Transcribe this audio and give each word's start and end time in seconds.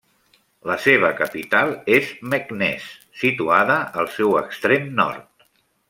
La 0.69 0.77
seva 0.85 1.11
capital 1.19 1.75
és 1.97 2.09
Meknès, 2.33 2.89
situada 3.25 3.77
al 4.03 4.11
seu 4.19 4.35
extrem 4.45 4.93
nord. 5.03 5.51